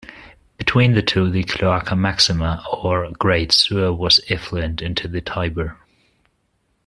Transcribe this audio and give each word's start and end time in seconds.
Between 0.57 0.93
the 0.95 1.03
two, 1.03 1.29
the 1.29 1.43
Cloaca 1.43 1.95
Maxima, 1.95 2.65
or 2.71 3.11
Great 3.11 3.51
Sewer, 3.51 3.93
was 3.93 4.19
effluent 4.31 4.81
into 4.81 5.07
the 5.07 5.21
Tiber. 5.21 5.77